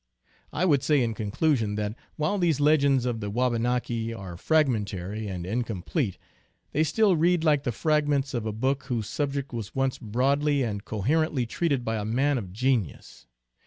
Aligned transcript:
I 0.51 0.65
would 0.65 0.81
say 0.81 1.03
in 1.03 1.13
conclusion 1.13 1.75
that, 1.75 1.93
while 2.15 2.39
these 2.39 2.59
legends 2.59 3.05
of 3.05 3.19
the 3.19 3.29
Wabanaki 3.29 4.11
are 4.11 4.35
fragmentary 4.35 5.27
and 5.27 5.45
incomplete, 5.45 6.17
they 6.71 6.83
still 6.83 7.15
read 7.15 7.43
like 7.43 7.61
the 7.65 7.71
fragments 7.71 8.33
of 8.33 8.47
a 8.47 8.51
book 8.51 8.85
whose 8.85 9.07
subject 9.07 9.53
was 9.53 9.75
once 9.75 9.99
broadly 9.99 10.63
and 10.63 10.83
coherently 10.85 11.45
treated 11.45 11.85
by 11.85 11.97
a 11.97 12.03
man 12.05 12.39
of 12.39 12.51
genius. 12.51 13.27